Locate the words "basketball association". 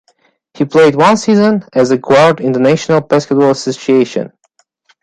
3.01-4.33